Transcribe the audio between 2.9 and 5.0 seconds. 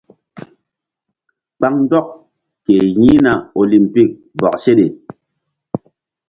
yi̧hna olimpik bɔk seɗe.